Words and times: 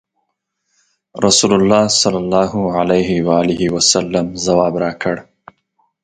رسول 1.25 1.51
الله 1.57 1.83
صلی 2.01 2.19
الله 2.23 2.51
علیه 2.81 3.63
وسلم 3.75 4.27
ځواب 4.45 4.73
راکړ. 4.83 5.15